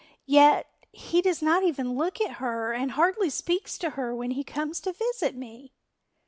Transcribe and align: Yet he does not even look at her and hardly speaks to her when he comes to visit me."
Yet 0.25 0.65
he 0.91 1.21
does 1.21 1.43
not 1.43 1.61
even 1.61 1.93
look 1.95 2.19
at 2.21 2.37
her 2.37 2.73
and 2.73 2.93
hardly 2.93 3.29
speaks 3.29 3.77
to 3.77 3.91
her 3.91 4.15
when 4.15 4.31
he 4.31 4.43
comes 4.43 4.79
to 4.79 4.93
visit 4.93 5.35
me." 5.35 5.73